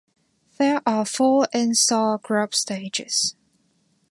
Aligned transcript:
There 0.57 0.81
are 0.87 1.05
four 1.05 1.47
instar 1.53 2.17
grub 2.19 2.55
stages. 2.55 3.35